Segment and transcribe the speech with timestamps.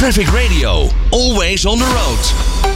[0.00, 2.69] Traffic Radio, always on the road.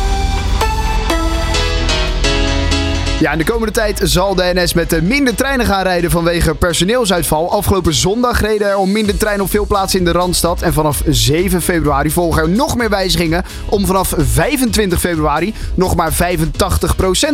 [3.20, 7.52] Ja, in de komende tijd zal de NS met minder treinen gaan rijden vanwege personeelsuitval.
[7.52, 10.62] Afgelopen zondag reden er al minder treinen op veel plaatsen in de Randstad.
[10.62, 16.12] En vanaf 7 februari volgen er nog meer wijzigingen om vanaf 25 februari nog maar
[16.12, 16.16] 85%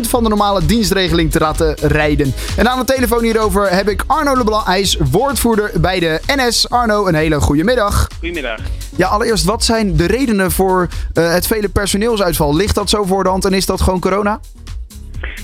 [0.00, 2.34] van de normale dienstregeling te laten rijden.
[2.56, 4.66] En aan de telefoon hierover heb ik Arno Leblanc.
[4.66, 6.70] Hij is woordvoerder bij de NS.
[6.70, 8.06] Arno, een hele goede middag.
[8.18, 8.60] Goedemiddag.
[8.96, 12.56] Ja, allereerst, wat zijn de redenen voor uh, het vele personeelsuitval?
[12.56, 14.40] Ligt dat zo voor de hand en is dat gewoon corona?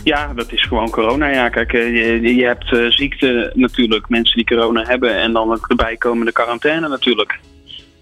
[0.07, 1.27] Ja, dat is gewoon corona.
[1.27, 5.51] Ja, kijk, eh, je, je hebt uh, ziekte natuurlijk, mensen die corona hebben en dan
[5.51, 7.39] het erbij komende quarantaine natuurlijk.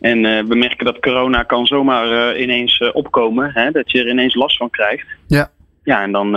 [0.00, 4.34] En uh, we merken dat corona kan zomaar ineens opkomen, hè, dat je er ineens
[4.34, 5.06] last van krijgt.
[5.26, 5.50] Ja.
[5.82, 6.32] Ja, en dan,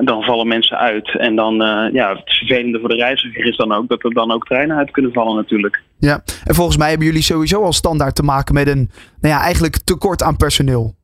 [0.00, 1.18] dan vallen mensen uit.
[1.18, 1.54] En dan,
[1.92, 4.90] ja, het vervelende voor de reiziger is dan ook dat er dan ook treinen uit
[4.90, 5.82] kunnen vallen natuurlijk.
[5.98, 9.40] Ja, en volgens mij hebben jullie sowieso al standaard te maken met een, nou ja,
[9.40, 10.94] eigenlijk tekort aan personeel.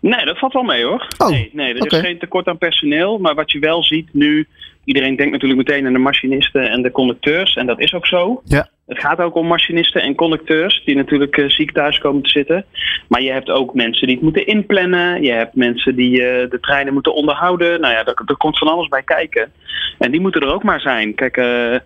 [0.00, 1.06] Nee, dat valt wel mee hoor.
[1.18, 3.18] Oh, nee, nee, er is geen tekort aan personeel.
[3.18, 4.46] Maar wat je wel ziet nu,
[4.84, 7.54] iedereen denkt natuurlijk meteen aan de machinisten en de conducteurs.
[7.54, 8.42] En dat is ook zo.
[8.44, 8.68] Ja.
[8.86, 12.64] Het gaat ook om machinisten en conducteurs die natuurlijk uh, ziek thuis komen te zitten.
[13.08, 15.22] Maar je hebt ook mensen die het moeten inplannen.
[15.22, 17.80] Je hebt mensen die uh, de treinen moeten onderhouden.
[17.80, 19.52] Nou ja, er, komt van alles bij kijken.
[19.98, 21.14] En die moeten er ook maar zijn.
[21.14, 21.76] Kijk, uh,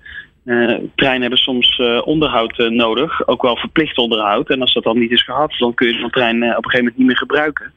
[0.94, 3.26] treinen hebben soms onderhoud nodig.
[3.26, 4.50] Ook wel verplicht onderhoud.
[4.50, 6.78] En als dat dan niet is gehad, dan kun je de trein op een gegeven
[6.78, 7.72] moment niet meer gebruiken.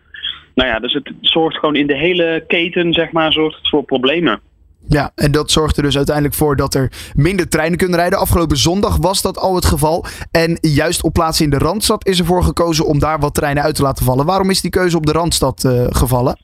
[0.55, 3.83] Nou ja, dus het zorgt gewoon in de hele keten, zeg maar, zorgt het voor
[3.83, 4.39] problemen.
[4.87, 8.19] Ja, en dat zorgt er dus uiteindelijk voor dat er minder treinen kunnen rijden.
[8.19, 10.05] Afgelopen zondag was dat al het geval.
[10.31, 13.75] En juist op plaatsen in de Randstad is ervoor gekozen om daar wat treinen uit
[13.75, 14.25] te laten vallen.
[14.25, 16.37] Waarom is die keuze op de Randstad uh, gevallen?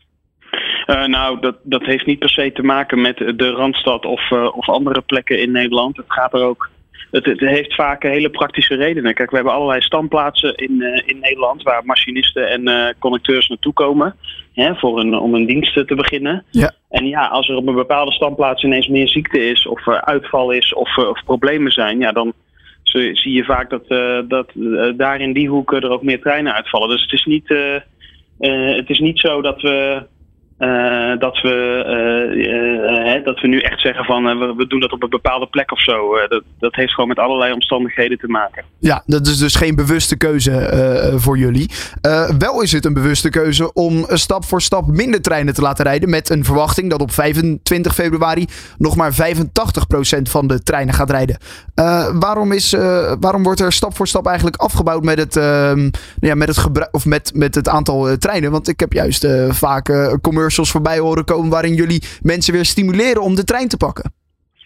[0.87, 4.57] Uh, nou, dat, dat heeft niet per se te maken met de Randstad of, uh,
[4.57, 5.97] of andere plekken in Nederland.
[5.97, 6.69] Het gaat er ook
[7.11, 9.13] het, het, heeft vaak hele praktische redenen.
[9.13, 13.73] Kijk, we hebben allerlei standplaatsen in, uh, in Nederland waar machinisten en uh, conducteurs naartoe
[13.73, 14.15] komen.
[14.53, 16.45] Hè, voor een, om een dienst te beginnen.
[16.49, 16.71] Ja.
[16.89, 20.51] En ja, als er op een bepaalde standplaats ineens meer ziekte is, of er uitval
[20.51, 22.33] is, of, of problemen zijn, ja, dan
[22.83, 23.87] zie je vaak dat,
[24.29, 24.51] dat
[24.97, 26.89] daar in die hoeken er ook meer treinen uitvallen.
[26.89, 27.47] Dus het is niet,
[28.77, 30.03] het is niet zo dat we
[30.61, 31.83] uh, dat, we,
[32.35, 35.47] uh, uh, dat we nu echt zeggen van we, we, doen dat op een bepaalde
[35.47, 36.27] plek of zo.
[36.27, 38.63] dat, dat heeft gewoon met allerlei omstandigheden te maken.
[38.79, 40.51] Ja, dat is dus geen bewuste keuze
[41.17, 41.69] voor jullie.
[42.37, 46.09] wel is het een bewuste keuze om stap voor stap minder treinen te laten rijden.
[46.09, 48.45] Met een verwachting dat op 25 februari
[48.77, 49.15] nog maar 85%
[50.21, 51.37] van de treinen gaat rijden.
[52.19, 52.75] waarom, is,
[53.19, 55.89] waarom wordt er stap voor stap eigenlijk afgebouwd met het, ehm,
[56.19, 58.51] ja, met het, gebruik, of met, met het aantal treinen?
[58.51, 63.35] Want ik heb juist vaak commercials voorbij horen komen waarin jullie mensen weer stimuleren om
[63.35, 64.13] de trein te pakken.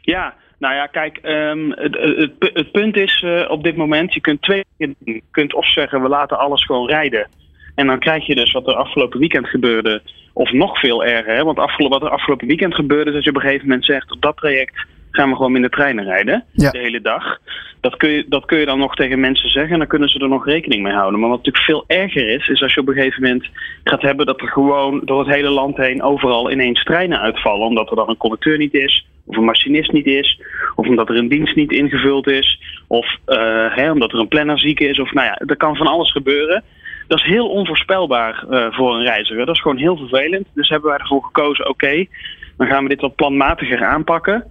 [0.02, 4.22] Ja, nou ja, kijk, um, het, het, het, punt is uh, op dit moment, je
[4.22, 7.28] kunt twee Je kunt of zeggen, we laten alles gewoon rijden.
[7.76, 10.02] En dan krijg je dus wat er afgelopen weekend gebeurde,
[10.34, 11.36] of nog veel erger.
[11.36, 11.44] Hè?
[11.44, 14.18] Want afgelopen, wat er afgelopen weekend gebeurde, is dat je op een gegeven moment zegt,
[14.20, 16.44] dat traject gaan we gewoon minder treinen rijden.
[16.52, 16.72] Ja.
[16.72, 17.38] De hele dag.
[17.82, 20.20] Dat kun, je, dat kun je dan nog tegen mensen zeggen en dan kunnen ze
[20.20, 21.20] er nog rekening mee houden.
[21.20, 23.48] Maar wat natuurlijk veel erger is, is als je op een gegeven moment
[23.84, 27.68] gaat hebben dat er gewoon door het hele land heen overal ineens treinen uitvallen.
[27.68, 30.42] Omdat er dan een conducteur niet is, of een machinist niet is,
[30.76, 34.60] of omdat er een dienst niet ingevuld is, of uh, hè, omdat er een planner
[34.60, 35.00] ziek is.
[35.00, 36.64] Of nou ja, er kan van alles gebeuren.
[37.08, 39.46] Dat is heel onvoorspelbaar uh, voor een reiziger.
[39.46, 40.48] Dat is gewoon heel vervelend.
[40.54, 42.10] Dus hebben wij ervoor gekozen, oké, okay,
[42.58, 44.44] dan gaan we dit wat planmatiger aanpakken.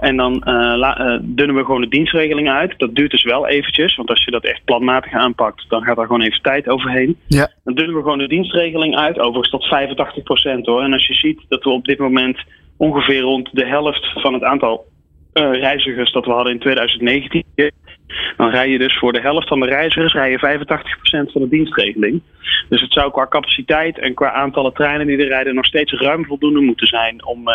[0.00, 2.74] En dan uh, la, uh, dunnen we gewoon de dienstregeling uit.
[2.76, 6.06] Dat duurt dus wel eventjes, want als je dat echt planmatig aanpakt, dan gaat er
[6.06, 7.16] gewoon even tijd overheen.
[7.26, 7.50] Ja.
[7.64, 10.82] Dan dunnen we gewoon de dienstregeling uit, overigens tot 85 procent hoor.
[10.82, 12.38] En als je ziet dat we op dit moment
[12.76, 14.86] ongeveer rond de helft van het aantal
[15.34, 17.44] uh, reizigers dat we hadden in 2019,
[18.36, 20.66] dan rij je dus voor de helft van de reizigers rij je
[21.28, 22.22] 85% van de dienstregeling.
[22.68, 26.24] Dus het zou qua capaciteit en qua aantallen treinen die er rijden nog steeds ruim
[26.24, 27.48] voldoende moeten zijn om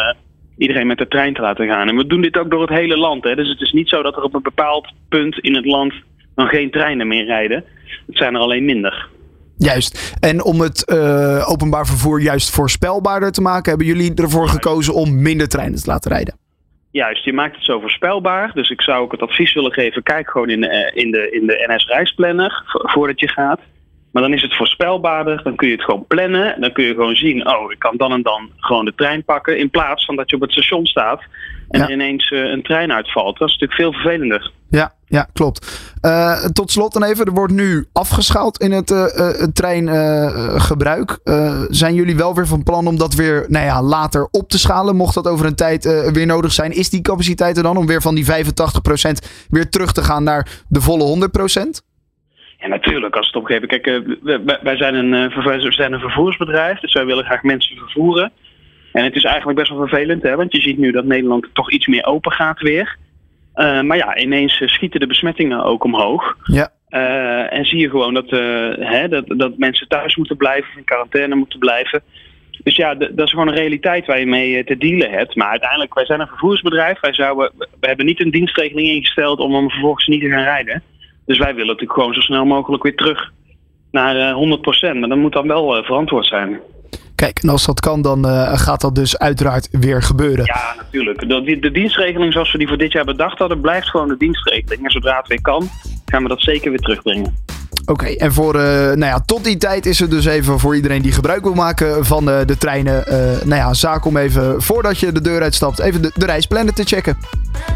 [0.58, 1.88] iedereen met de trein te laten gaan.
[1.88, 3.24] En we doen dit ook door het hele land.
[3.24, 3.36] Hè.
[3.36, 5.94] Dus het is niet zo dat er op een bepaald punt in het land
[6.36, 7.64] dan geen treinen meer rijden.
[8.08, 9.08] Het zijn er alleen minder.
[9.58, 10.16] Juist.
[10.20, 15.22] En om het uh, openbaar vervoer juist voorspelbaarder te maken, hebben jullie ervoor gekozen om
[15.22, 16.38] minder treinen te laten rijden?
[16.92, 18.52] Juist, je maakt het zo voorspelbaar.
[18.54, 21.48] Dus ik zou ook het advies willen geven: kijk gewoon in de, in de, in
[21.48, 23.60] de NS-reisplanner voordat je gaat.
[24.14, 26.62] Maar dan is het voorspelbaarder, dan kun je het gewoon plannen.
[26.62, 29.58] Dan kun je gewoon zien, oh, ik kan dan en dan gewoon de trein pakken.
[29.58, 31.22] In plaats van dat je op het station staat
[31.70, 31.86] en Ja.
[31.86, 33.38] er ineens uh, een trein uitvalt.
[33.38, 34.52] Dat is natuurlijk veel vervelender.
[34.70, 35.92] Ja, ja klopt.
[36.02, 39.06] Uh, tot slot dan even, er wordt nu afgeschaald in het uh,
[39.54, 41.20] treingebruik.
[41.70, 44.96] zijn jullie wel weer van plan om dat weer nou ja, later op te schalen?
[44.96, 48.02] Mocht dat over een tijd weer nodig zijn, is die capaciteit er dan om weer
[48.02, 48.30] van die 85%
[49.50, 51.30] weer terug te gaan naar de volle
[51.80, 51.93] 100%?
[52.64, 54.22] En natuurlijk, als het op een gegeven moment.
[54.24, 57.78] Kijk, uh, wij, zijn een, uh, wij zijn een vervoersbedrijf, dus wij willen graag mensen
[57.78, 58.32] vervoeren.
[58.92, 61.72] En het is eigenlijk best wel vervelend, hè, want je ziet nu dat Nederland toch
[61.72, 62.98] iets meer open gaat weer.
[63.56, 66.38] Uh, maar ja, ineens schieten de besmettingen ook omhoog.
[66.44, 66.72] Ja.
[67.50, 68.30] en zie je gewoon dat,
[68.80, 72.02] hè, dat, dat mensen thuis moeten blijven, of in quarantaine moeten blijven.
[72.64, 75.36] Dus ja, dat is gewoon een realiteit waar je mee te dealen hebt.
[75.36, 77.00] Maar uiteindelijk, wij zijn een vervoersbedrijf.
[77.00, 80.84] Wij zouden, we hebben niet een dienstregeling ingesteld om hem vervolgens niet te gaan rijden.
[81.26, 83.32] Dus wij willen natuurlijk gewoon zo snel mogelijk weer terug
[83.92, 85.00] naar 100%.
[85.00, 86.60] Maar dat moet dan wel verantwoord zijn.
[87.16, 90.46] Kijk, en als dat kan, dan uh, gaat dat dus uiteraard weer gebeuren.
[90.46, 91.20] Ja, natuurlijk.
[91.20, 94.84] De, de, dienstregeling zoals we die voor dit jaar bedacht hadden, blijft gewoon de dienstregeling.
[94.84, 95.70] En zodra het weer kan,
[96.06, 97.36] gaan we dat zeker weer terugbrengen.
[97.86, 101.02] Oké, en voor, uh, nou ja, tot die tijd is het dus even voor iedereen
[101.02, 103.04] die gebruik wil maken van uh, de treinen.
[103.44, 106.84] nou ja, zaak om even voordat je de deur uitstapt, even de, de reisplannen te
[106.84, 107.18] checken.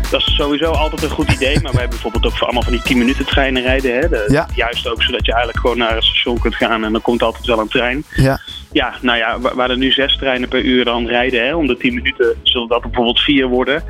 [0.09, 1.53] Dat is sowieso altijd een goed idee.
[1.53, 3.95] Maar we hebben bijvoorbeeld ook voor allemaal van die 10 minuten treinen rijden.
[3.99, 4.09] Hè?
[4.09, 4.47] De, ja.
[4.55, 7.45] Juist ook zodat je eigenlijk gewoon naar het station kunt gaan en dan komt altijd
[7.45, 8.03] wel een trein.
[8.15, 8.39] Ja.
[8.71, 11.77] Ja, nou ja, waar er nu zes treinen per uur dan rijden, hè, om de
[11.77, 13.83] 10 minuten zullen dat bijvoorbeeld vier worden.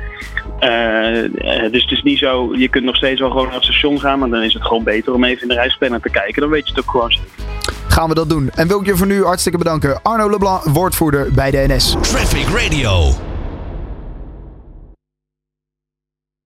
[0.60, 4.00] Uh, dus het is niet zo, je kunt nog steeds wel gewoon naar het station
[4.00, 6.40] gaan, maar dan is het gewoon beter om even in de reisplanner te kijken.
[6.40, 7.28] Dan weet je het ook gewoon zeker.
[7.88, 8.50] Gaan we dat doen.
[8.54, 10.02] En wil ik je voor nu hartstikke bedanken.
[10.02, 11.96] Arno Leblanc, woordvoerder bij de NS.
[12.00, 13.27] Traffic Radio.